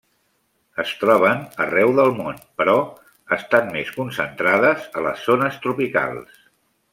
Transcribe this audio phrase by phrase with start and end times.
[0.83, 2.75] Es troben arreu del món, però
[3.37, 6.43] estan més concentrades a les zones tropicals.